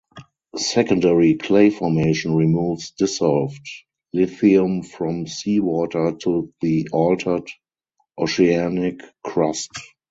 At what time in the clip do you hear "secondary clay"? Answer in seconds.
0.57-1.69